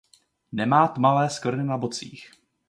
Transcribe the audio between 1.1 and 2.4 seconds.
skvrny na bocích.